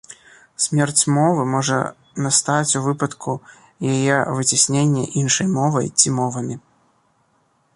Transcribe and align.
Смерць 0.63 1.03
мовы 1.17 1.41
можа 1.55 1.75
настаць 2.27 2.77
у 2.79 2.81
выпадку 2.87 3.35
яе 3.93 4.17
выцяснення 4.39 5.03
іншай 5.23 5.47
мовай 5.59 5.87
ці 5.99 6.07
мовамі. 6.23 6.55